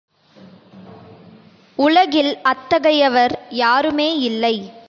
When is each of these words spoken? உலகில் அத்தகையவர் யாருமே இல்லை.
உலகில் 1.75 2.41
அத்தகையவர் 2.41 3.45
யாருமே 3.49 4.17
இல்லை. 4.19 4.71